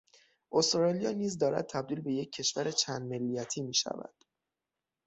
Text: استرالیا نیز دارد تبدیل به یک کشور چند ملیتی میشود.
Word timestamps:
استرالیا 0.51 1.11
نیز 1.11 1.37
دارد 1.37 1.67
تبدیل 1.69 2.01
به 2.01 2.13
یک 2.13 2.31
کشور 2.31 2.71
چند 2.71 3.01
ملیتی 3.09 3.61
میشود. 3.61 4.13